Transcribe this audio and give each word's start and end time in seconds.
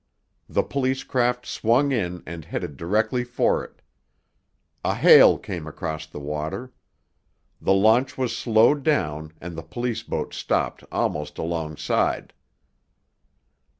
The 0.49 0.63
police 0.63 1.03
craft 1.03 1.45
swung 1.45 1.91
in 1.91 2.23
and 2.25 2.43
headed 2.45 2.75
directly 2.75 3.23
for 3.23 3.63
it. 3.63 3.83
A 4.83 4.95
hail 4.95 5.37
came 5.37 5.67
across 5.67 6.07
the 6.07 6.19
water. 6.19 6.73
The 7.61 7.75
launch 7.75 8.17
was 8.17 8.35
slowed 8.35 8.81
down 8.81 9.33
and 9.39 9.55
the 9.55 9.61
police 9.61 10.01
boat 10.01 10.33
stopped 10.33 10.83
almost 10.91 11.37
alongside. 11.37 12.33